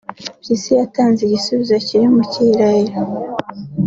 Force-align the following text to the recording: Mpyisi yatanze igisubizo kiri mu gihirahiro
Mpyisi 0.39 0.69
yatanze 0.79 1.19
igisubizo 1.23 1.75
kiri 1.87 2.05
mu 2.13 2.21
gihirahiro 2.31 2.99